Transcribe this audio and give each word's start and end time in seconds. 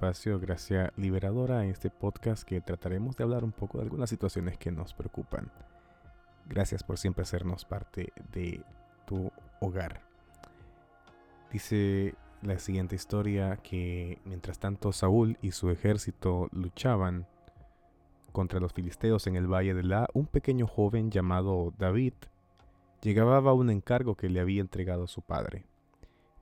Gracia 0.00 0.92
Liberadora, 0.96 1.64
en 1.64 1.70
este 1.70 1.90
podcast 1.90 2.44
que 2.44 2.60
trataremos 2.60 3.16
de 3.16 3.24
hablar 3.24 3.42
un 3.42 3.50
poco 3.50 3.78
de 3.78 3.84
algunas 3.84 4.08
situaciones 4.08 4.56
que 4.56 4.70
nos 4.70 4.94
preocupan. 4.94 5.50
Gracias 6.46 6.84
por 6.84 6.98
siempre 6.98 7.22
hacernos 7.22 7.64
parte 7.64 8.12
de 8.32 8.62
tu 9.06 9.32
hogar. 9.60 10.00
Dice 11.50 12.14
la 12.42 12.60
siguiente 12.60 12.94
historia 12.94 13.56
que 13.56 14.20
mientras 14.24 14.60
tanto 14.60 14.92
Saúl 14.92 15.36
y 15.42 15.50
su 15.50 15.70
ejército 15.70 16.48
luchaban 16.52 17.26
contra 18.32 18.60
los 18.60 18.72
filisteos 18.72 19.26
en 19.26 19.34
el 19.34 19.52
valle 19.52 19.74
de 19.74 19.82
La, 19.82 20.08
un 20.14 20.26
pequeño 20.26 20.68
joven 20.68 21.10
llamado 21.10 21.74
David 21.76 22.14
llegaba 23.02 23.38
a 23.38 23.52
un 23.52 23.70
encargo 23.70 24.14
que 24.14 24.28
le 24.28 24.38
había 24.38 24.60
entregado 24.60 25.08
su 25.08 25.22
padre. 25.22 25.64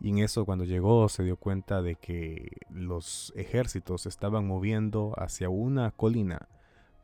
Y 0.01 0.11
en 0.11 0.19
eso 0.19 0.45
cuando 0.45 0.65
llegó 0.65 1.09
se 1.09 1.25
dio 1.25 1.37
cuenta 1.37 1.83
de 1.83 1.95
que 1.97 2.59
los 2.71 3.33
ejércitos 3.37 4.07
estaban 4.07 4.47
moviendo 4.47 5.15
hacia 5.17 5.49
una 5.49 5.91
colina 5.91 6.49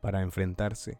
para 0.01 0.21
enfrentarse. 0.21 0.99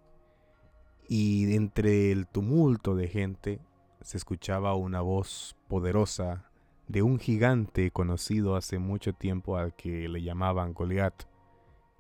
Y 1.08 1.56
entre 1.56 2.12
el 2.12 2.28
tumulto 2.28 2.96
de 2.96 3.08
gente 3.08 3.60
se 4.02 4.18
escuchaba 4.18 4.76
una 4.76 5.02
voz 5.02 5.56
poderosa 5.68 6.50
de 6.88 7.02
un 7.02 7.20
gigante 7.20 7.92
conocido 7.92 8.56
hace 8.56 8.80
mucho 8.80 9.14
tiempo 9.14 9.58
al 9.58 9.76
que 9.76 10.10
le 10.10 10.22
llamaban 10.22 10.74
Goliat. 10.74 11.24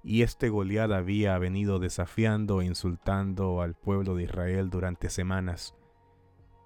Y 0.03 0.23
este 0.23 0.49
Goliat 0.49 0.91
había 0.91 1.37
venido 1.37 1.79
desafiando 1.79 2.61
e 2.61 2.65
insultando 2.65 3.61
al 3.61 3.75
pueblo 3.75 4.15
de 4.15 4.23
Israel 4.23 4.69
durante 4.69 5.09
semanas 5.09 5.75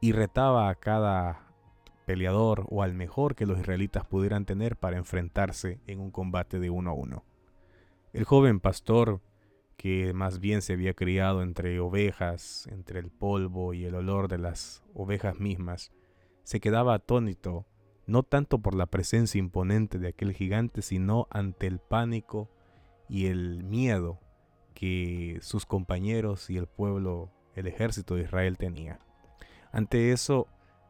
y 0.02 0.12
retaba 0.12 0.70
a 0.70 0.76
cada 0.76 1.47
peleador 2.08 2.66
o 2.70 2.84
al 2.84 2.94
mejor 2.94 3.36
que 3.36 3.46
los 3.46 3.60
israelitas 3.60 4.06
pudieran 4.06 4.46
tener 4.46 4.78
para 4.78 4.98
enfrentarse 4.98 5.82
en 5.88 6.00
un 6.00 6.10
combate 6.10 6.58
de 6.58 6.70
uno 6.70 6.92
a 6.92 6.94
uno. 6.94 7.26
El 8.14 8.24
joven 8.24 8.62
pastor, 8.62 9.22
que 9.76 10.14
más 10.14 10.40
bien 10.40 10.62
se 10.62 10.72
había 10.72 10.94
criado 10.94 11.44
entre 11.44 11.82
ovejas, 11.82 12.66
entre 12.72 13.02
el 13.02 13.12
polvo 13.12 13.74
y 13.74 13.84
el 13.84 13.94
olor 13.94 14.30
de 14.30 14.38
las 14.38 14.86
ovejas 14.94 15.42
mismas, 15.42 15.92
se 16.44 16.62
quedaba 16.62 16.94
atónito, 16.94 17.66
no 18.06 18.24
tanto 18.24 18.60
por 18.60 18.74
la 18.74 18.86
presencia 18.86 19.38
imponente 19.38 20.00
de 20.00 20.08
aquel 20.08 20.32
gigante, 20.32 20.82
sino 20.82 21.28
ante 21.30 21.68
el 21.68 21.80
pánico 21.80 22.50
y 23.10 23.26
el 23.26 23.66
miedo 23.66 24.22
que 24.74 25.40
sus 25.42 25.66
compañeros 25.66 26.50
y 26.50 26.56
el 26.56 26.68
pueblo, 26.68 27.34
el 27.54 27.68
ejército 27.68 28.16
de 28.16 28.22
Israel 28.22 28.58
tenía. 28.58 29.02
Ante 29.74 30.14
eso, 30.14 30.48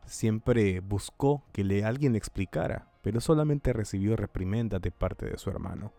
siempre 0.08 0.80
buscó 0.80 1.44
que 1.52 1.64
le 1.64 1.86
alguien 1.86 2.14
le 2.14 2.18
explicara, 2.18 2.88
pero 3.02 3.22
solamente 3.22 3.74
recibió 3.74 4.16
reprimendas 4.16 4.82
de 4.82 4.92
parte 4.92 5.26
de 5.28 5.38
su 5.38 5.50
hermano. 5.50 5.94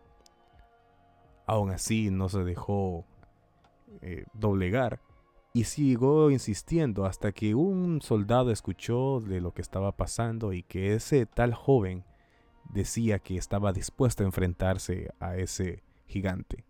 Aún 1.45 1.71
así 1.71 2.11
no 2.11 2.29
se 2.29 2.43
dejó 2.43 3.05
eh, 4.01 4.25
doblegar 4.33 4.99
y 5.53 5.63
siguió 5.63 6.29
insistiendo 6.29 7.05
hasta 7.05 7.31
que 7.31 7.55
un 7.55 8.01
soldado 8.01 8.51
escuchó 8.51 9.19
de 9.19 9.41
lo 9.41 9.53
que 9.53 9.61
estaba 9.61 9.91
pasando 9.93 10.53
y 10.53 10.63
que 10.63 10.93
ese 10.93 11.25
tal 11.25 11.53
joven 11.53 12.05
decía 12.69 13.19
que 13.19 13.37
estaba 13.37 13.73
dispuesto 13.73 14.23
a 14.23 14.27
enfrentarse 14.27 15.11
a 15.19 15.37
ese 15.37 15.83
gigante. 16.05 16.65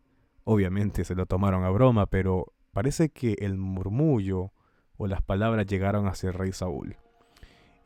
Obviamente 0.46 1.03
se 1.03 1.16
lo 1.16 1.25
tomaron 1.25 1.63
a 1.66 1.69
broma, 1.69 2.06
pero 2.06 2.53
parece 2.72 3.09
que 3.09 3.36
el 3.40 3.58
murmullo 3.58 4.53
o 4.97 5.08
las 5.08 5.22
palabras 5.22 5.68
llegaron 5.68 6.08
hacia 6.08 6.31
rey 6.31 6.52
Saúl. 6.53 6.97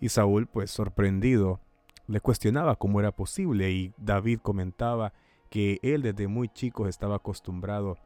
Y 0.04 0.10
Saúl, 0.10 0.48
pues 0.48 0.70
sorprendido, 0.70 1.62
le 2.08 2.20
cuestionaba 2.20 2.76
cómo 2.76 3.00
era 3.00 3.14
posible 3.14 3.72
y 3.72 3.94
David 3.96 4.40
comentaba 4.42 5.14
que 5.50 5.80
él 5.82 6.02
desde 6.02 6.28
muy 6.28 6.50
chico 6.50 6.90
estaba 6.90 7.16
acostumbrado 7.16 7.98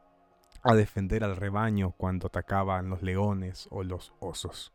a 0.62 0.76
defender 0.76 1.24
al 1.24 1.34
rebaño 1.34 1.90
cuando 1.96 2.28
atacaban 2.28 2.88
los 2.88 3.02
leones 3.02 3.66
o 3.72 3.82
los 3.82 4.12
osos. 4.20 4.72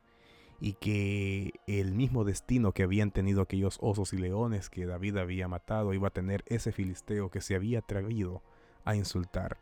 Y 0.59 0.73
que 0.73 1.53
el 1.65 1.93
mismo 1.93 2.25
destino 2.25 2.73
que 2.73 2.83
habían 2.83 3.11
tenido 3.11 3.41
aquellos 3.41 3.77
osos 3.79 4.11
y 4.11 4.17
leones 4.17 4.69
que 4.69 4.85
David 4.85 5.15
había 5.15 5.47
matado 5.47 5.93
iba 5.93 6.09
a 6.09 6.13
tener 6.13 6.43
ese 6.47 6.73
filisteo 6.73 7.31
que 7.31 7.39
se 7.39 7.55
había 7.55 7.79
atrevido 7.79 8.43
a 8.83 8.97
insultar 8.97 9.59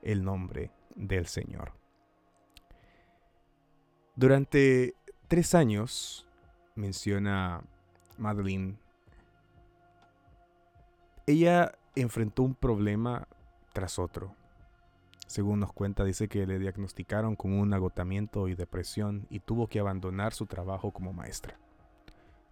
el 0.00 0.24
nombre 0.24 0.70
del 0.96 1.26
Señor. 1.26 1.72
Durante 4.16 4.94
tres 5.28 5.54
años, 5.54 6.26
menciona 6.74 7.62
Madeline, 8.18 8.76
ella 11.26 11.72
enfrentó 11.94 12.42
un 12.42 12.54
problema 12.54 13.28
tras 13.72 13.98
otro. 13.98 14.34
Según 15.26 15.60
nos 15.60 15.72
cuenta, 15.72 16.04
dice 16.04 16.28
que 16.28 16.46
le 16.46 16.58
diagnosticaron 16.58 17.36
con 17.36 17.52
un 17.52 17.72
agotamiento 17.72 18.48
y 18.48 18.54
depresión 18.54 19.26
y 19.30 19.40
tuvo 19.40 19.66
que 19.66 19.80
abandonar 19.80 20.34
su 20.34 20.46
trabajo 20.46 20.90
como 20.90 21.12
maestra. 21.12 21.58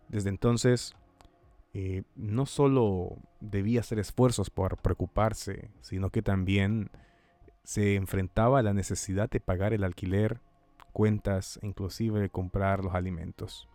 Desde 0.08 0.30
entonces, 0.30 0.94
eh, 1.74 2.02
no 2.16 2.46
solo 2.46 3.16
debía 3.40 3.80
hacer 3.80 3.98
esfuerzos 3.98 4.50
por 4.50 4.78
preocuparse, 4.78 5.70
sino 5.82 6.10
que 6.10 6.22
también 6.22 6.90
se 7.64 7.96
enfrentaba 7.96 8.58
a 8.58 8.62
la 8.62 8.72
necesidad 8.72 9.28
de 9.30 9.40
pagar 9.40 9.72
el 9.72 9.84
alquiler, 9.84 10.40
cuentas 10.92 11.58
e 11.62 11.66
inclusive 11.66 12.30
comprar 12.30 12.82
los 12.82 12.94
alimentos. 12.94 13.68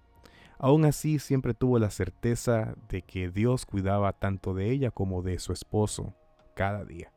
Aún 0.58 0.86
así, 0.86 1.20
siempre 1.20 1.54
tuvo 1.54 1.80
la 1.80 1.90
certeza 1.90 2.76
de 2.90 3.02
que 3.02 3.30
Dios 3.30 3.66
cuidaba 3.66 4.14
tanto 4.14 4.54
de 4.54 4.72
ella 4.72 4.92
como 4.92 5.22
de 5.22 5.40
su 5.40 5.52
esposo 5.54 6.14
cada 6.56 6.86
día. 6.86 7.12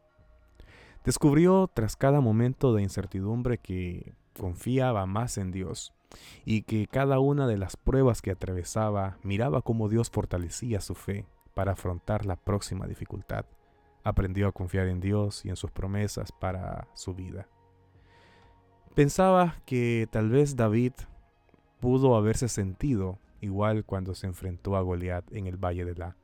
Descubrió 1.04 1.70
tras 1.72 1.96
cada 1.96 2.20
momento 2.20 2.74
de 2.74 2.82
incertidumbre 2.82 3.58
que 3.58 4.14
confiaba 4.38 5.06
más 5.06 5.38
en 5.38 5.52
Dios 5.52 5.94
y 6.44 6.62
que 6.62 6.86
cada 6.86 7.18
una 7.18 7.46
de 7.46 7.58
las 7.58 7.76
pruebas 7.76 8.22
que 8.22 8.30
atravesaba 8.30 9.18
miraba 9.22 9.62
cómo 9.62 9.88
Dios 9.88 10.10
fortalecía 10.10 10.80
su 10.80 10.94
fe 10.94 11.26
para 11.54 11.72
afrontar 11.72 12.26
la 12.26 12.36
próxima 12.36 12.86
dificultad. 12.86 13.44
Aprendió 14.04 14.48
a 14.48 14.52
confiar 14.52 14.86
en 14.88 15.00
Dios 15.00 15.44
y 15.44 15.50
en 15.50 15.56
sus 15.56 15.70
promesas 15.70 16.32
para 16.32 16.88
su 16.94 17.14
vida. 17.14 17.48
Pensaba 18.94 19.56
que 19.64 20.08
tal 20.10 20.30
vez 20.30 20.56
David 20.56 20.92
pudo 21.80 22.16
haberse 22.16 22.48
sentido 22.48 23.18
igual 23.40 23.84
cuando 23.84 24.14
se 24.14 24.26
enfrentó 24.26 24.76
a 24.76 24.82
Goliat 24.82 25.32
en 25.32 25.46
el 25.46 25.56
valle 25.56 25.84
de 25.84 25.94
La. 25.94 26.16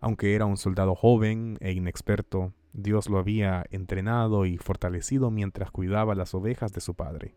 Aunque 0.00 0.34
era 0.34 0.46
un 0.46 0.56
soldado 0.56 0.94
joven 0.94 1.58
e 1.60 1.72
inexperto, 1.72 2.52
Dios 2.72 3.08
lo 3.08 3.18
había 3.18 3.64
entrenado 3.70 4.44
y 4.44 4.58
fortalecido 4.58 5.30
mientras 5.30 5.70
cuidaba 5.70 6.14
las 6.14 6.34
ovejas 6.34 6.72
de 6.72 6.80
su 6.80 6.94
padre. 6.94 7.34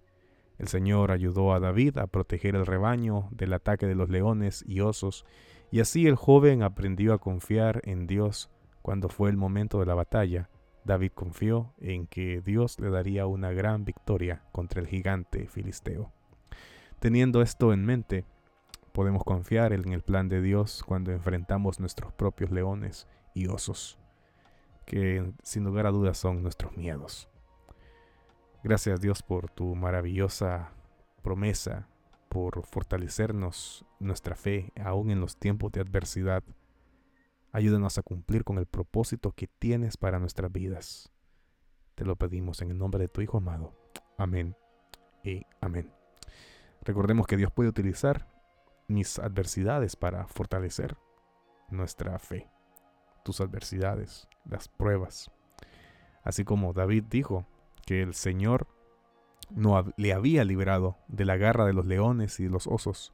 El 0.57 0.67
Señor 0.67 1.11
ayudó 1.11 1.53
a 1.53 1.61
David 1.61 1.97
a 1.97 2.07
proteger 2.07 2.55
el 2.55 2.65
rebaño 2.65 3.29
del 3.31 3.53
ataque 3.53 3.87
de 3.87 3.95
los 3.95 4.09
leones 4.09 4.65
y 4.67 4.81
osos, 4.81 5.25
y 5.71 5.79
así 5.79 6.05
el 6.07 6.15
joven 6.15 6.63
aprendió 6.63 7.13
a 7.13 7.19
confiar 7.19 7.81
en 7.85 8.07
Dios 8.07 8.49
cuando 8.81 9.07
fue 9.07 9.29
el 9.29 9.37
momento 9.37 9.79
de 9.79 9.85
la 9.85 9.95
batalla. 9.95 10.49
David 10.83 11.11
confió 11.13 11.73
en 11.79 12.07
que 12.07 12.41
Dios 12.41 12.77
le 12.79 12.89
daría 12.89 13.25
una 13.25 13.51
gran 13.51 13.85
victoria 13.85 14.43
contra 14.51 14.81
el 14.81 14.87
gigante 14.87 15.47
filisteo. 15.47 16.11
Teniendo 16.99 17.41
esto 17.41 17.71
en 17.71 17.85
mente, 17.85 18.25
podemos 18.91 19.23
confiar 19.23 19.73
en 19.73 19.91
el 19.93 20.01
plan 20.01 20.29
de 20.29 20.41
Dios 20.41 20.83
cuando 20.85 21.11
enfrentamos 21.11 21.79
nuestros 21.79 22.13
propios 22.13 22.51
leones 22.51 23.07
y 23.33 23.47
osos, 23.47 23.97
que 24.85 25.33
sin 25.43 25.63
lugar 25.63 25.85
a 25.85 25.91
dudas 25.91 26.17
son 26.17 26.41
nuestros 26.41 26.75
miedos. 26.75 27.29
Gracias 28.63 28.99
Dios 28.99 29.23
por 29.23 29.49
tu 29.49 29.75
maravillosa 29.75 30.71
promesa, 31.21 31.87
por 32.27 32.65
fortalecernos 32.65 33.85
nuestra 33.99 34.35
fe 34.35 34.71
aún 34.83 35.11
en 35.11 35.21
los 35.21 35.37
tiempos 35.37 35.71
de 35.71 35.81
adversidad. 35.81 36.43
Ayúdanos 37.51 37.97
a 37.97 38.03
cumplir 38.03 38.43
con 38.43 38.57
el 38.57 38.65
propósito 38.65 39.31
que 39.31 39.47
tienes 39.47 39.97
para 39.97 40.19
nuestras 40.19 40.51
vidas. 40.51 41.11
Te 41.95 42.05
lo 42.05 42.15
pedimos 42.15 42.61
en 42.61 42.71
el 42.71 42.77
nombre 42.77 43.01
de 43.01 43.07
tu 43.07 43.21
Hijo 43.21 43.37
amado. 43.37 43.73
Amén 44.17 44.55
y 45.23 45.45
amén. 45.61 45.91
Recordemos 46.81 47.27
que 47.27 47.37
Dios 47.37 47.51
puede 47.51 47.69
utilizar 47.69 48.27
mis 48.89 49.19
adversidades 49.19 49.95
para 49.95 50.27
fortalecer 50.27 50.97
nuestra 51.69 52.17
fe. 52.19 52.49
Tus 53.23 53.39
adversidades, 53.39 54.27
las 54.45 54.67
pruebas. 54.67 55.31
Así 56.23 56.43
como 56.43 56.73
David 56.73 57.05
dijo 57.09 57.45
que 57.85 58.01
el 58.01 58.13
Señor 58.13 58.67
no 59.49 59.93
le 59.97 60.13
había 60.13 60.43
liberado 60.43 60.97
de 61.07 61.25
la 61.25 61.37
garra 61.37 61.65
de 61.65 61.73
los 61.73 61.85
leones 61.85 62.39
y 62.39 62.43
de 62.43 62.49
los 62.49 62.67
osos, 62.67 63.13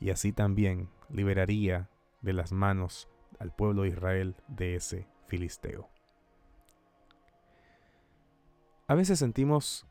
y 0.00 0.10
así 0.10 0.32
también 0.32 0.90
liberaría 1.08 1.88
de 2.20 2.32
las 2.32 2.52
manos 2.52 3.08
al 3.38 3.54
pueblo 3.54 3.82
de 3.82 3.88
Israel 3.88 4.36
de 4.48 4.74
ese 4.74 5.08
filisteo. 5.26 5.88
A 8.86 8.94
veces 8.94 9.18
sentimos 9.18 9.86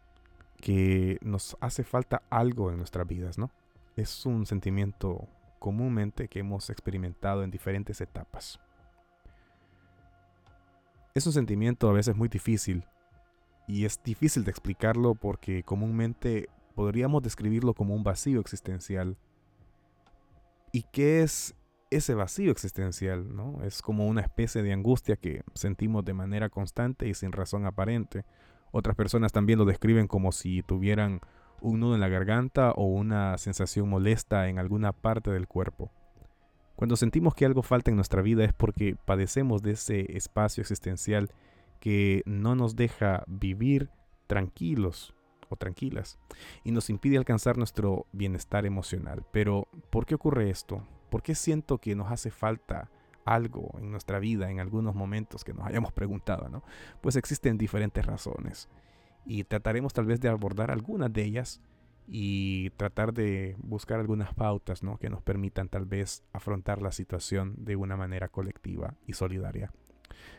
que 0.58 1.18
nos 1.22 1.58
hace 1.60 1.84
falta 1.84 2.22
algo 2.30 2.72
en 2.72 2.78
nuestras 2.78 3.08
vidas, 3.08 3.38
¿no? 3.38 3.50
Es 3.96 4.26
un 4.26 4.46
sentimiento 4.46 5.28
comúnmente 5.60 6.28
que 6.28 6.40
hemos 6.40 6.70
experimentado 6.70 7.44
en 7.44 7.52
diferentes 7.52 8.02
etapas. 8.02 8.60
Es 11.14 11.28
un 11.28 11.34
sentimiento 11.34 11.90
a 11.90 11.94
veces 11.94 12.16
muy 12.16 12.30
difícil 12.30 12.86
y 13.68 13.86
es 13.86 14.02
difícil 14.04 14.44
de 14.44 14.52
explicarlo 14.52 15.14
porque 15.14 15.64
comúnmente 15.64 16.50
podríamos 16.74 17.22
describirlo 17.22 17.74
como 17.74 17.94
un 17.94 18.04
vacío 18.04 18.40
existencial. 18.40 19.18
¿Y 20.72 20.84
qué 20.92 21.22
es 21.22 21.54
ese 21.90 22.16
vacío 22.16 22.52
existencial? 22.52 23.36
¿no? 23.36 23.62
Es 23.64 23.82
como 23.82 24.08
una 24.08 24.22
especie 24.22 24.64
de 24.64 24.74
angustia 24.74 25.16
que 25.16 25.44
sentimos 25.54 26.04
de 26.06 26.14
manera 26.14 26.50
constante 26.50 27.08
y 27.08 27.14
sin 27.14 27.34
razón 27.34 27.66
aparente. 27.66 28.26
Otras 28.72 28.96
personas 28.96 29.32
también 29.32 29.60
lo 29.60 29.66
describen 29.66 30.08
como 30.08 30.32
si 30.32 30.64
tuvieran 30.64 31.20
un 31.62 31.80
nudo 31.80 31.96
en 31.96 32.02
la 32.02 32.10
garganta 32.10 32.72
o 32.72 32.86
una 32.86 33.38
sensación 33.38 33.90
molesta 33.90 34.48
en 34.50 34.60
alguna 34.60 34.92
parte 34.92 35.32
del 35.32 35.48
cuerpo. 35.48 35.92
Cuando 36.76 36.96
sentimos 36.96 37.36
que 37.36 37.46
algo 37.46 37.62
falta 37.62 37.92
en 37.92 37.96
nuestra 37.96 38.22
vida 38.22 38.44
es 38.44 38.54
porque 38.54 38.96
padecemos 39.06 39.62
de 39.62 39.72
ese 39.72 40.18
espacio 40.18 40.62
existencial 40.62 41.32
que 41.80 42.24
no 42.26 42.56
nos 42.56 42.76
deja 42.76 43.24
vivir 43.28 43.90
tranquilos 44.28 45.14
o 45.50 45.56
tranquilas 45.56 46.18
y 46.64 46.72
nos 46.72 46.90
impide 46.90 47.18
alcanzar 47.18 47.58
nuestro 47.58 48.08
bienestar 48.12 48.66
emocional. 48.66 49.24
Pero, 49.32 49.68
¿por 49.90 50.06
qué 50.06 50.16
ocurre 50.16 50.50
esto? 50.50 50.84
¿Por 51.10 51.22
qué 51.22 51.36
siento 51.36 51.78
que 51.78 51.96
nos 51.96 52.12
hace 52.12 52.32
falta 52.32 52.90
algo 53.26 53.78
en 53.78 53.92
nuestra 53.92 54.18
vida 54.18 54.50
en 54.50 54.60
algunos 54.60 54.96
momentos 54.96 55.44
que 55.44 55.54
nos 55.54 55.68
hayamos 55.68 55.92
preguntado? 55.92 56.50
¿no? 56.50 56.64
Pues 57.02 57.16
existen 57.16 57.58
diferentes 57.58 58.06
razones 58.06 58.70
y 59.26 59.44
trataremos 59.44 59.94
tal 59.94 60.06
vez 60.06 60.20
de 60.20 60.30
abordar 60.30 60.72
algunas 60.72 61.12
de 61.12 61.24
ellas 61.24 61.62
y 62.08 62.72
tratar 62.72 63.14
de 63.14 63.56
buscar 63.60 64.00
algunas 64.00 64.34
pautas 64.34 64.84
¿no? 64.84 64.98
que 64.98 65.10
nos 65.10 65.22
permitan 65.22 65.70
tal 65.70 65.86
vez 65.86 66.24
afrontar 66.34 66.82
la 66.82 66.92
situación 66.92 67.56
de 67.58 67.76
una 67.76 67.96
manera 67.96 68.28
colectiva 68.28 68.96
y 69.08 69.14
solidaria. 69.14 69.72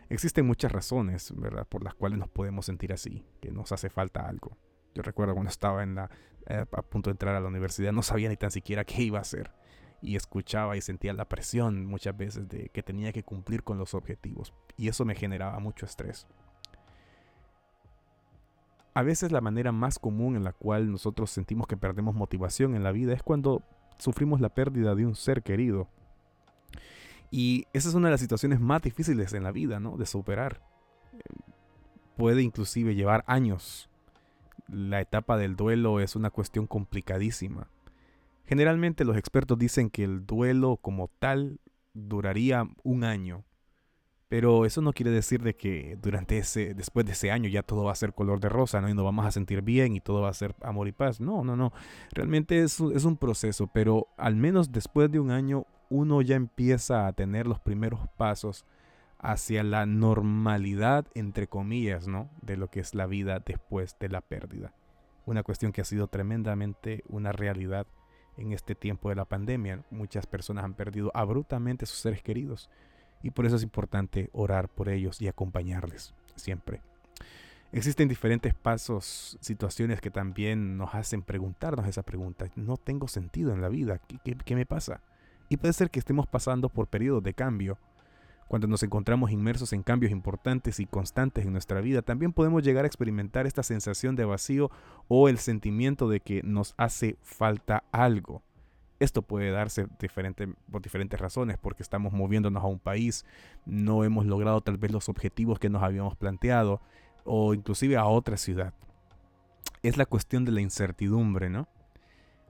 Existen 0.09 0.47
muchas 0.47 0.73
razones 0.73 1.33
¿verdad? 1.37 1.67
por 1.67 1.83
las 1.83 1.95
cuales 1.95 2.19
nos 2.19 2.29
podemos 2.29 2.67
sentir 2.67 2.93
así, 2.93 3.25
que 3.41 3.51
nos 3.51 3.73
hace 3.73 3.89
falta 3.89 4.29
algo. 4.29 4.57
Yo 4.95 5.03
recuerdo 5.03 5.33
cuando 5.35 5.51
estaba 5.51 5.83
en 5.83 5.95
la, 5.95 6.11
eh, 6.47 6.67
a 6.71 6.83
punto 6.83 7.09
de 7.09 7.13
entrar 7.13 7.35
a 7.35 7.41
la 7.41 7.49
universidad, 7.49 7.93
no 7.93 8.03
sabía 8.03 8.29
ni 8.29 8.37
tan 8.37 8.51
siquiera 8.51 8.85
qué 8.85 9.03
iba 9.03 9.19
a 9.19 9.23
hacer. 9.23 9.51
Y 10.03 10.17
escuchaba 10.17 10.77
y 10.77 10.81
sentía 10.81 11.13
la 11.13 11.29
presión 11.29 11.87
muchas 11.87 12.17
veces 12.17 12.49
de 12.49 12.69
que 12.71 12.83
tenía 12.83 13.13
que 13.13 13.23
cumplir 13.23 13.63
con 13.63 13.79
los 13.79 13.95
objetivos. 13.95 14.53
Y 14.77 14.89
eso 14.89 15.05
me 15.05 15.15
generaba 15.15 15.59
mucho 15.61 15.87
estrés. 15.87 16.27
A 18.95 19.03
veces 19.03 19.33
la 19.33 19.41
manera 19.41 19.73
más 19.73 19.99
común 19.99 20.37
en 20.37 20.45
la 20.45 20.53
cual 20.53 20.91
nosotros 20.91 21.31
sentimos 21.31 21.67
que 21.67 21.77
perdemos 21.77 22.15
motivación 22.15 22.75
en 22.75 22.83
la 22.83 22.93
vida 22.93 23.15
es 23.15 23.23
cuando 23.23 23.63
sufrimos 23.99 24.41
la 24.41 24.51
pérdida 24.51 24.95
de 24.95 25.07
un 25.07 25.15
ser 25.15 25.43
querido. 25.43 25.89
Y 27.31 27.67
esa 27.73 27.89
es 27.89 27.95
una 27.95 28.09
de 28.09 28.13
las 28.13 28.21
situaciones 28.21 28.61
más 28.61 28.83
difíciles 28.83 29.33
en 29.33 29.43
la 29.43 29.53
vida, 29.53 29.81
¿no? 29.81 29.97
De 29.97 30.05
superar. 30.05 30.61
Puede 32.19 32.43
inclusive 32.43 32.95
llevar 32.95 33.25
años. 33.27 33.89
La 34.69 35.01
etapa 35.01 35.39
del 35.39 35.57
duelo 35.57 36.01
es 36.01 36.15
una 36.15 36.31
cuestión 36.31 36.67
complicadísima. 36.67 37.69
Generalmente 38.45 39.05
los 39.05 39.17
expertos 39.17 39.59
dicen 39.59 39.89
que 39.89 40.05
el 40.05 40.27
duelo 40.27 40.77
como 40.77 41.09
tal 41.09 41.59
duraría 41.95 42.69
un 42.83 43.05
año. 43.05 43.45
Pero 44.33 44.65
eso 44.65 44.81
no 44.81 44.95
quiere 44.95 45.11
decir 45.11 45.43
de 45.43 45.57
que 45.57 45.99
durante 46.01 46.39
ese, 46.39 46.73
después 46.73 47.05
de 47.05 47.13
ese 47.13 47.31
año 47.31 47.51
ya 47.51 47.63
todo 47.63 47.85
va 47.85 47.93
a 47.93 47.95
ser 47.95 48.15
color 48.15 48.41
de 48.41 48.49
rosa, 48.49 48.81
¿no? 48.81 48.89
Y 48.89 48.95
nos 48.95 49.05
vamos 49.05 49.27
a 49.27 49.31
sentir 49.31 49.61
bien 49.61 49.95
y 49.95 50.01
todo 50.01 50.23
va 50.23 50.31
a 50.31 50.33
ser 50.33 50.55
amor 50.63 50.89
y 50.89 50.93
paz. 50.93 51.21
No, 51.21 51.45
no, 51.45 51.55
no. 51.55 51.71
Realmente 52.15 52.63
es, 52.63 52.81
es 52.81 53.05
un 53.05 53.19
proceso, 53.19 53.67
pero 53.67 54.09
al 54.17 54.35
menos 54.35 54.73
después 54.73 55.11
de 55.11 55.21
un 55.21 55.31
año 55.31 55.67
uno 55.91 56.23
ya 56.23 56.37
empieza 56.37 57.07
a 57.07 57.13
tener 57.13 57.47
los 57.47 57.61
primeros 57.61 58.01
pasos 58.17 58.65
hacia 59.19 59.63
la 59.65 59.85
normalidad, 59.85 61.07
entre 61.15 61.47
comillas, 61.47 62.09
¿no? 62.09 62.31
De 62.41 62.57
lo 62.57 62.69
que 62.69 62.81
es 62.81 62.95
la 62.95 63.05
vida 63.05 63.39
después 63.45 63.99
de 64.01 64.09
la 64.09 64.23
pérdida. 64.23 64.73
Una 65.27 65.43
cuestión 65.43 65.73
que 65.73 65.83
ha 65.83 65.85
sido 65.85 66.07
tremendamente 66.07 67.05
una 67.07 67.33
realidad 67.33 67.87
en 68.39 68.53
este 68.53 68.75
tiempo 68.75 69.11
de 69.11 69.17
la 69.17 69.27
pandemia. 69.27 69.85
Muchas 69.91 70.27
personas 70.27 70.65
han 70.65 70.73
perdido 70.73 71.11
abruptamente 71.13 71.85
a 71.85 71.87
sus 71.87 71.99
seres 71.99 72.23
queridos 72.23 72.71
y 73.23 73.31
por 73.31 73.47
eso 73.47 73.57
es 73.57 73.63
importante 73.63 74.31
orar 74.33 74.69
por 74.69 74.89
ellos 74.89 75.21
y 75.21 75.29
acompañarles 75.29 76.15
siempre. 76.37 76.81
Existen 77.73 78.07
diferentes 78.07 78.53
pasos, 78.53 79.39
situaciones 79.41 80.03
que 80.03 80.11
también 80.11 80.77
nos 80.77 80.95
hacen 80.95 81.23
preguntarnos 81.23 81.87
esa 81.87 82.03
pregunta. 82.03 82.47
No 82.55 82.77
tengo 82.77 83.09
sentido 83.09 83.55
en 83.55 83.63
la 83.63 83.71
vida. 83.71 83.99
¿Qué, 84.25 84.55
me 84.55 84.67
pasa? 84.67 85.01
Y 85.49 85.57
puede 85.57 85.73
ser 85.73 85.91
que 85.91 85.99
estemos 85.99 86.27
pasando 86.27 86.69
por 86.69 86.89
periodos 86.89 87.23
de 87.23 87.33
cambio. 87.33 87.79
Cuando 88.47 88.67
nos 88.67 88.83
encontramos 88.83 89.31
inmersos 89.31 89.73
en 89.73 89.83
cambios 89.83 90.13
importantes 90.13 90.81
y 90.81 90.85
constantes 90.85 91.47
en 91.47 91.53
nuestra 91.53 91.81
vida, 91.81 92.03
también 92.03 92.35
podemos 92.35 92.63
llegar 92.63 92.85
a 92.85 92.89
experimentar 92.89 93.47
esta 93.47 93.63
sensación 93.63 94.17
de 94.17 94.27
vacío 94.27 94.71
o 95.09 95.31
el 95.31 95.39
sentimiento 95.39 96.11
de 96.11 96.21
que 96.21 96.43
nos 96.43 96.75
hace 96.77 97.17
falta 97.23 97.85
algo. 97.91 98.43
Esto 99.03 99.23
puede 99.23 99.51
darse 99.51 99.89
por 100.71 100.81
diferentes 100.81 101.19
razones, 101.19 101.59
porque 101.61 101.83
estamos 101.83 102.13
moviéndonos 102.13 102.63
a 102.63 102.69
un 102.69 102.79
país, 102.79 103.27
no 103.67 104.05
hemos 104.05 104.27
logrado 104.27 104.61
tal 104.61 104.77
vez 104.77 104.93
los 104.93 105.09
objetivos 105.09 105.59
que 105.59 105.69
nos 105.69 105.83
habíamos 105.83 106.15
planteado, 106.15 106.81
o 107.25 107.53
inclusive 107.53 107.97
a 107.97 108.05
otra 108.05 108.37
ciudad. 108.37 108.75
Es 109.83 109.97
la 109.97 110.07
cuestión 110.07 110.45
de 110.45 110.53
la 110.53 110.61
incertidumbre, 110.61 111.51
¿no? 111.51 111.67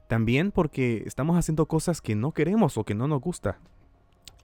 También 0.08 0.52
porque 0.52 1.04
estamos 1.06 1.38
haciendo 1.38 1.64
cosas 1.64 2.02
que 2.02 2.16
no 2.16 2.32
queremos 2.32 2.76
o 2.76 2.84
que 2.84 2.94
no 2.94 3.08
nos 3.08 3.22
gusta. 3.22 3.58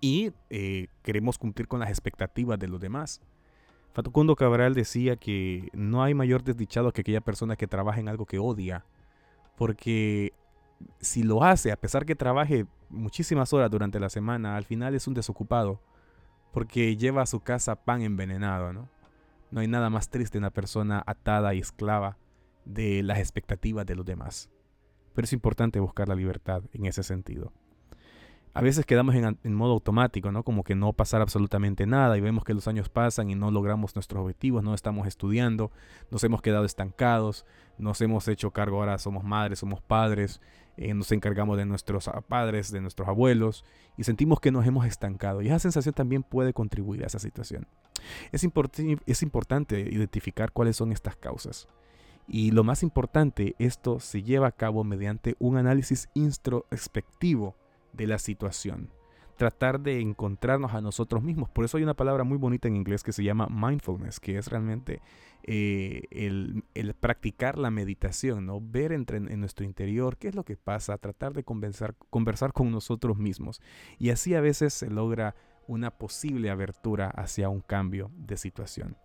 Y 0.00 0.32
eh, 0.49 0.87
queremos 1.02 1.37
cumplir 1.37 1.69
con 1.69 1.81
las 1.81 1.90
expectativas 1.90 2.58
de 2.58 2.69
los 2.69 2.81
demás. 2.81 3.20
Fatucundo 3.93 4.34
Cabral 4.34 4.72
decía 4.72 5.16
que 5.16 5.69
no 5.75 6.02
hay 6.02 6.14
mayor 6.14 6.43
desdichado 6.43 6.90
que 6.90 7.02
aquella 7.02 7.20
persona 7.20 7.56
que 7.56 7.66
trabaja 7.66 8.00
en 8.00 8.08
algo 8.08 8.25
que 8.25 8.38
odia. 8.38 8.87
Porque 9.58 10.32
si 11.00 11.22
lo 11.22 11.44
hace, 11.44 11.72
a 11.72 11.76
pesar 11.76 12.04
que 12.04 12.14
trabaje 12.14 12.66
muchísimas 12.88 13.52
horas 13.52 13.70
durante 13.70 14.00
la 14.00 14.08
semana, 14.08 14.56
al 14.56 14.64
final 14.64 14.94
es 14.94 15.06
un 15.06 15.14
desocupado, 15.14 15.80
porque 16.52 16.97
lleva 16.97 17.23
a 17.23 17.26
su 17.26 17.40
casa 17.40 17.76
pan 17.76 18.02
envenenado, 18.02 18.73
¿no? 18.73 18.88
No 19.50 19.61
hay 19.61 19.68
nada 19.68 19.90
más 19.90 20.11
triste 20.11 20.38
una 20.38 20.50
persona 20.50 21.02
atada 21.06 21.54
y 21.54 21.61
esclava 21.61 22.18
de 22.64 23.02
las 23.02 23.18
expectativas 23.18 23.87
de 23.87 23.94
los 23.94 24.04
demás. 24.04 24.50
Pero 25.14 25.25
es 25.25 25.32
importante 25.32 25.80
buscar 25.80 26.08
la 26.08 26.14
libertad 26.14 26.62
en 26.73 26.87
ese 26.87 27.02
sentido 27.02 27.52
a 28.58 28.61
veces 28.61 28.85
quedamos 28.87 29.14
en, 29.14 29.54
modo 29.54 29.73
automático, 29.73 30.32
¿no? 30.32 30.42
Como 30.42 30.64
que 30.64 30.75
no 30.75 30.92
pasar 30.92 31.20
absolutamente 31.20 31.87
nada 31.87 32.18
y 32.18 32.20
vemos 32.20 32.42
que 32.42 32.54
los 32.54 32.66
años 32.66 32.88
pasan 32.88 33.30
y 33.30 33.37
no 33.37 33.52
logramos 33.52 33.94
nuestros 33.94 34.20
objetivos, 34.23 34.64
no 34.64 34.75
estamos 34.75 35.06
estudiando, 35.06 35.70
nos 36.11 36.25
hemos 36.25 36.42
quedado 36.42 36.64
estancados, 36.64 37.47
nos 37.78 38.00
hemos 38.00 38.26
hecho 38.26 38.50
cargo, 38.50 38.78
ahora 38.78 38.99
somos 38.99 39.23
madres, 39.23 39.61
somos 39.61 39.80
padres, 39.80 40.40
eh, 40.78 40.94
nos 40.94 41.11
encargamos 41.11 41.56
de 41.56 41.66
nuestros 41.66 42.08
padres, 42.28 42.70
de 42.70 42.80
nuestros 42.80 43.08
abuelos 43.08 43.64
y 43.97 44.04
sentimos 44.04 44.38
que 44.38 44.52
nos 44.52 44.64
hemos 44.64 44.87
estancado. 44.87 45.42
Y 45.42 45.49
esa 45.49 45.58
sensación 45.58 45.92
también 45.92 46.23
puede 46.23 46.52
contribuir 46.52 47.02
a 47.02 47.08
esa 47.08 47.18
situación. 47.18 47.66
Es, 48.30 48.47
es 49.06 49.23
importante 49.23 49.80
identificar 49.80 50.52
cuáles 50.52 50.76
son 50.76 50.92
estas 50.92 51.16
causas. 51.16 51.68
Y 52.28 52.52
lo 52.52 52.62
más 52.62 52.85
importante, 52.85 53.56
esto 53.58 53.99
se 53.99 54.23
lleva 54.23 54.47
a 54.47 54.52
cabo 54.52 54.85
mediante 54.85 55.35
un 55.40 55.56
análisis 55.56 56.08
introspectivo 56.14 57.56
de 57.92 58.06
la 58.06 58.18
situación. 58.18 58.90
Tratar 59.38 59.80
de 59.80 60.00
encontrarnos 60.00 60.75
a 60.75 60.83
nosotros 60.83 61.23
mismos. 61.23 61.49
Por 61.49 61.64
eso 61.64 61.78
hay 61.78 61.85
una 61.85 61.95
palabra 61.95 62.25
muy 62.25 62.37
bonita 62.37 62.68
en 62.68 62.76
inglés 62.76 63.02
que 63.02 63.12
se 63.12 63.25
llama 63.25 63.49
mindfulness, 63.49 64.21
que 64.21 64.37
es 64.37 64.49
realmente 64.49 65.00
eh, 65.45 66.02
el, 66.11 66.95
practicar 67.00 67.57
la 67.57 67.71
meditación, 67.71 68.45
¿no? 68.45 68.61
Ver 68.61 68.92
entre, 68.92 69.16
en 69.16 69.40
nuestro 69.40 69.64
interior 69.64 70.18
qué 70.18 70.28
es 70.28 70.35
lo 70.35 70.45
que 70.45 70.57
pasa, 70.57 70.99
tratar 70.99 71.33
de 71.33 71.45
conversar, 71.45 71.95
conversar 72.11 72.52
con 72.52 72.71
nosotros 72.71 73.16
mismos. 73.16 73.62
Y 73.99 74.11
así 74.11 74.35
a 74.35 74.42
veces 74.42 74.75
se 74.75 74.90
logra 74.90 75.35
una 75.66 75.92
posible 75.92 76.50
abertura 76.50 77.09
hacia 77.09 77.49
un 77.49 77.61
cambio 77.61 78.11
de 78.16 78.37
situación. 78.37 78.97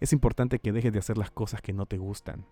Es 0.00 0.12
importante 0.12 0.58
que 0.60 0.72
dejes 0.72 0.92
de 0.92 1.00
hacer 1.00 1.18
las 1.18 1.30
cosas 1.30 1.60
que 1.60 1.72
no 1.72 1.86
te 1.86 1.98
gustan. 1.98 2.46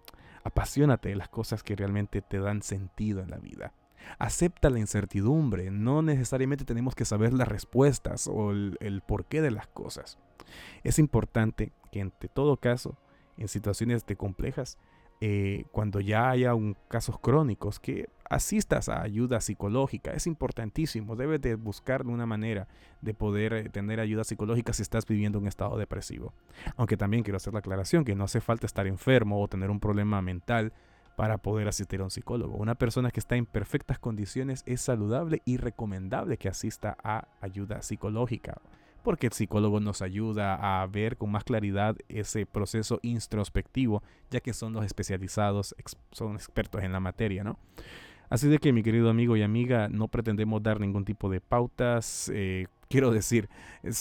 Apasionate 0.44 1.10
de 1.10 1.16
las 1.16 1.28
cosas 1.28 1.62
que 1.62 1.76
realmente 1.76 2.20
te 2.20 2.38
dan 2.38 2.62
sentido 2.62 3.22
en 3.22 3.30
la 3.30 3.38
vida. 3.38 3.72
Acepta 4.18 4.70
la 4.70 4.78
incertidumbre, 4.78 5.70
no 5.70 6.02
necesariamente 6.02 6.64
tenemos 6.64 6.94
que 6.94 7.04
saber 7.04 7.32
las 7.32 7.48
respuestas 7.48 8.28
o 8.28 8.50
el, 8.50 9.02
porqué 9.06 9.42
de 9.42 9.50
las 9.50 9.66
cosas. 9.66 10.18
Es 10.84 10.98
importante 10.98 11.72
que 11.90 12.00
en 12.00 12.12
todo 12.34 12.56
caso, 12.56 12.96
en 13.36 13.48
situaciones 13.48 14.06
de 14.06 14.16
complejas, 14.16 14.78
eh, 15.20 15.66
cuando 15.70 16.00
ya 16.00 16.30
haya 16.30 16.54
un, 16.54 16.76
casos 16.88 17.18
crónicos, 17.18 17.78
que 17.78 18.08
asistas 18.32 18.88
a 18.88 19.02
ayuda 19.02 19.40
psicológica. 19.40 20.12
Es 20.12 20.26
importantísimo. 20.26 21.16
Debes 21.16 21.40
de 21.40 21.54
buscar 21.54 22.06
una 22.06 22.26
manera 22.26 22.66
de 23.00 23.14
poder 23.14 23.52
eh, 23.52 23.68
tener 23.68 24.00
ayuda 24.00 24.24
psicológica 24.24 24.72
si 24.72 24.82
estás 24.82 25.06
viviendo 25.06 25.38
un 25.38 25.46
estado 25.46 25.76
depresivo. 25.76 26.32
Aunque 26.76 26.96
también 26.96 27.22
quiero 27.22 27.36
hacer 27.36 27.52
la 27.52 27.58
aclaración 27.60 28.04
que 28.04 28.14
no 28.14 28.24
hace 28.24 28.40
falta 28.40 28.66
estar 28.66 28.86
enfermo 28.86 29.40
o 29.40 29.48
tener 29.48 29.70
un 29.70 29.80
problema 29.80 30.22
mental 30.22 30.72
para 31.16 31.38
poder 31.38 31.68
asistir 31.68 32.00
a 32.00 32.04
un 32.04 32.10
psicólogo. 32.10 32.56
Una 32.56 32.74
persona 32.74 33.10
que 33.10 33.20
está 33.20 33.36
en 33.36 33.46
perfectas 33.46 33.98
condiciones 33.98 34.62
es 34.66 34.80
saludable 34.80 35.42
y 35.44 35.56
recomendable 35.56 36.36
que 36.36 36.48
asista 36.48 36.96
a 37.02 37.28
ayuda 37.40 37.82
psicológica 37.82 38.60
porque 39.02 39.26
el 39.26 39.32
psicólogo 39.32 39.80
nos 39.80 40.00
ayuda 40.00 40.82
a 40.82 40.86
ver 40.86 41.16
con 41.16 41.30
más 41.30 41.44
claridad 41.44 41.96
ese 42.08 42.46
proceso 42.46 43.00
introspectivo, 43.02 44.02
ya 44.30 44.40
que 44.40 44.52
son 44.52 44.72
los 44.72 44.84
especializados, 44.84 45.74
son 46.12 46.34
expertos 46.34 46.82
en 46.82 46.92
la 46.92 47.00
materia, 47.00 47.44
¿no? 47.44 47.58
Así 48.30 48.48
de 48.48 48.58
que 48.58 48.72
mi 48.72 48.82
querido 48.82 49.10
amigo 49.10 49.36
y 49.36 49.42
amiga, 49.42 49.88
no 49.88 50.08
pretendemos 50.08 50.62
dar 50.62 50.80
ningún 50.80 51.04
tipo 51.04 51.28
de 51.28 51.40
pautas, 51.40 52.30
eh, 52.32 52.66
quiero 52.88 53.10
decir, 53.10 53.50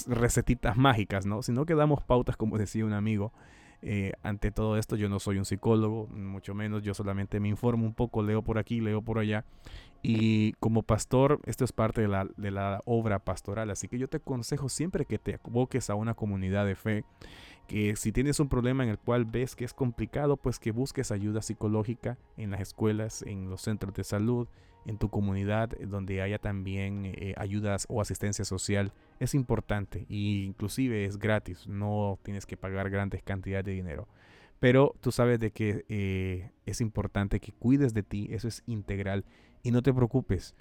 recetitas 0.08 0.78
mágicas, 0.78 1.26
¿no? 1.26 1.42
Sino 1.42 1.66
que 1.66 1.76
damos 1.76 2.02
pautas, 2.04 2.38
como 2.38 2.58
decía 2.58 2.86
un 2.86 2.94
amigo, 2.94 3.34
eh, 3.82 4.14
ante 4.22 4.52
todo 4.52 4.78
esto 4.78 4.96
yo 4.96 5.10
no 5.10 5.20
soy 5.20 5.38
un 5.38 5.46
psicólogo, 5.46 6.08
mucho 6.08 6.54
menos, 6.54 6.84
yo 6.84 6.94
solamente 6.94 7.40
me 7.40 7.50
informo 7.50 7.86
un 7.86 7.94
poco, 7.94 8.22
leo 8.22 8.42
por 8.42 8.58
aquí, 8.58 8.80
leo 8.82 9.02
por 9.02 9.20
allá. 9.20 9.46
Y 10.04 10.54
como 10.54 10.82
pastor, 10.82 11.40
esto 11.46 11.64
es 11.64 11.72
parte 11.72 12.02
de 12.02 12.08
la, 12.08 12.28
de 12.36 12.52
la 12.52 12.82
obra 12.86 13.20
pastoral, 13.20 13.70
así 13.70 13.88
que 13.88 14.00
yo 14.00 14.08
te 14.08 14.18
aconsejo 14.18 14.68
siempre 14.68 15.06
que 15.06 15.20
te 15.20 15.40
aboques 15.44 15.90
a 15.90 15.96
una 15.96 16.16
comunidad 16.16 16.66
de 16.66 16.76
fe, 16.76 17.04
que 17.72 17.96
si 17.96 18.12
tienes 18.12 18.42
un 18.42 18.50
problema 18.50 18.84
en 18.84 18.90
el 18.90 19.00
cual 19.00 19.24
ves 19.24 19.56
que 19.56 19.64
es 19.64 19.74
complicado, 19.74 20.36
pues 20.36 20.60
que 20.60 20.72
busques 20.72 21.10
ayuda 21.10 21.42
psicológica 21.42 22.18
en 22.36 22.52
las 22.52 22.60
escuelas, 22.60 23.22
en 23.22 23.50
los 23.50 23.62
centros 23.62 23.94
de 23.94 24.04
salud, 24.04 24.50
en 24.86 24.98
tu 24.98 25.08
comunidad 25.08 25.72
eh, 25.80 25.86
donde 25.86 26.22
haya 26.22 26.38
también 26.38 27.06
eh, 27.06 27.34
ayudas 27.38 27.86
o 27.88 28.02
asistencia 28.02 28.44
social 28.44 28.92
es 29.22 29.34
importante 29.36 30.06
e 30.10 30.16
inclusive 30.44 31.06
es 31.06 31.18
gratis, 31.18 31.66
no 31.66 32.20
tienes 32.24 32.46
que 32.46 32.58
pagar 32.58 32.90
grandes 32.90 33.24
cantidades 33.24 33.68
de 33.68 33.72
dinero. 33.72 34.10
Pero 34.60 34.94
tú 35.00 35.14
sabes 35.14 35.40
de 35.40 35.52
que 35.52 35.86
eh, 35.88 36.52
es 36.66 36.82
importante 36.82 37.40
que 37.40 37.54
cuides 37.54 37.94
de 37.94 38.04
ti, 38.04 38.28
eso 38.32 38.50
es 38.50 38.64
integral 38.66 39.24
y 39.64 39.72
no 39.72 39.82
te 39.82 39.94
preocupes, 39.94 40.56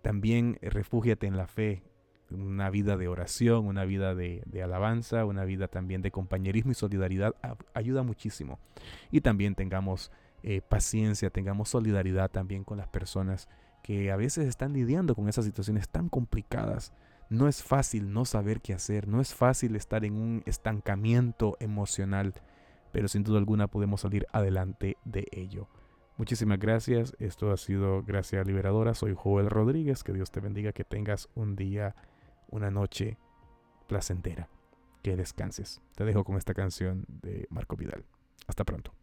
también 0.00 0.58
refúgiate 0.62 1.26
en 1.26 1.36
la 1.36 1.46
fe, 1.46 1.82
una 2.30 2.70
vida 2.70 2.96
de 2.96 3.08
oración, 3.08 3.66
una 3.66 3.84
vida 3.84 4.14
de, 4.14 4.42
alabanza, 4.62 5.24
una 5.24 5.44
vida 5.44 5.68
también 5.68 6.02
de 6.02 6.10
compañerismo 6.10 6.72
y 6.72 6.74
solidaridad 6.74 7.34
ayuda 7.74 8.02
muchísimo. 8.02 8.58
Y 9.10 9.20
también 9.20 9.54
tengamos 9.54 10.10
paciencia, 10.68 11.30
tengamos 11.30 11.70
solidaridad 11.70 12.30
también 12.30 12.64
con 12.64 12.76
las 12.78 12.88
personas 12.88 13.48
que 13.84 14.10
a 14.10 14.16
veces 14.16 14.46
están 14.46 14.72
lidiando 14.72 15.14
con 15.14 15.28
esas 15.28 15.44
situaciones 15.44 15.90
tan 15.90 16.08
complicadas. 16.08 16.94
No 17.28 17.48
es 17.48 17.62
fácil 17.62 18.12
no 18.12 18.24
saber 18.24 18.62
qué 18.62 18.72
hacer, 18.72 19.06
no 19.06 19.20
es 19.20 19.34
fácil 19.34 19.76
estar 19.76 20.06
en 20.06 20.14
un 20.14 20.42
estancamiento 20.46 21.58
emocional, 21.60 22.32
pero 22.92 23.08
sin 23.08 23.24
duda 23.24 23.38
alguna 23.38 23.66
podemos 23.66 24.00
salir 24.00 24.26
adelante 24.32 24.96
de 25.04 25.26
ello. 25.32 25.68
Muchísimas 26.16 26.58
gracias, 26.58 27.14
esto 27.18 27.52
ha 27.52 27.58
sido 27.58 28.02
Gracia 28.04 28.42
Liberadora, 28.42 28.94
soy 28.94 29.14
Joel 29.14 29.50
Rodríguez, 29.50 30.02
que 30.02 30.12
Dios 30.14 30.30
te 30.30 30.40
bendiga, 30.40 30.72
que 30.72 30.84
tengas 30.84 31.28
un 31.34 31.54
día, 31.54 31.94
una 32.54 32.70
noche 32.70 33.18
placentera, 33.88 34.48
que 35.02 35.16
descanses. 35.16 35.82
Te 35.96 36.04
dejo 36.04 36.24
con 36.24 36.36
esta 36.36 36.54
canción 36.54 37.04
de 37.08 37.46
Marco 37.50 37.76
Vidal. 37.76 38.04
Hasta 38.46 38.64
pronto. 38.64 38.94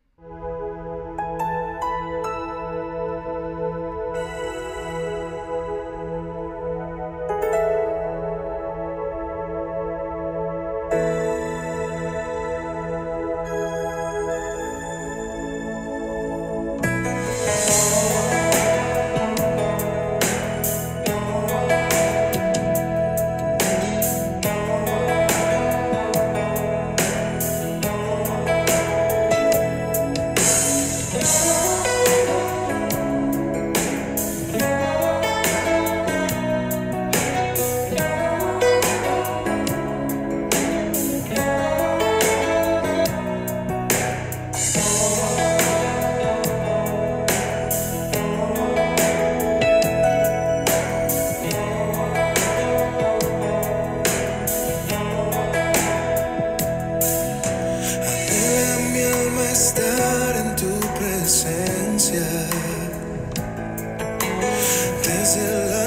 till 65.34 65.81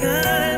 de 0.00 0.53